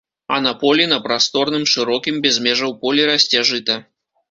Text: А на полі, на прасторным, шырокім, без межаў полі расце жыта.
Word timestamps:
А 0.35 0.37
на 0.45 0.53
полі, 0.63 0.87
на 0.93 0.97
прасторным, 1.03 1.67
шырокім, 1.73 2.19
без 2.25 2.41
межаў 2.49 2.75
полі 2.83 3.07
расце 3.13 3.47
жыта. 3.53 3.81